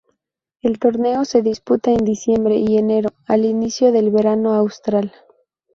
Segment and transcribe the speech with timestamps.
[0.63, 5.13] El torneo se disputa en diciembre y enero, al inicio del verano austral.